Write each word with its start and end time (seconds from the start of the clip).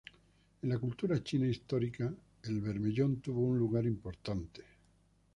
En 0.63 0.67
la 0.69 0.79
cultura 0.79 1.21
china 1.23 1.45
histórica, 1.47 2.11
el 2.45 2.59
bermellón 2.59 3.17
tuvo 3.17 3.41
un 3.41 3.59
lugar 3.59 3.85
importante. 3.85 4.63